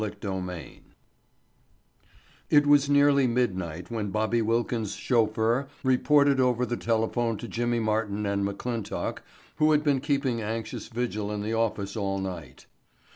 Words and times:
Chapter 0.03 0.41
Five 0.41 0.81
It 2.49 2.65
was 2.65 2.89
nearly 2.89 3.27
midnight 3.27 3.91
when 3.91 4.09
Bobby 4.09 4.41
Wilkins' 4.41 4.95
chauffeur 4.95 5.67
reported 5.83 6.39
over 6.39 6.65
the 6.65 6.75
telephone 6.75 7.37
to 7.37 7.47
Jimmy 7.47 7.79
Martin 7.79 8.25
and 8.25 8.43
McClintock, 8.43 9.19
who 9.57 9.73
had 9.73 9.83
been 9.83 10.01
keeping 10.01 10.41
anxious 10.41 10.87
vigil 10.87 11.31
in 11.31 11.43
the 11.43 11.53
office 11.53 11.95
all 11.95 12.17
night. 12.17 12.65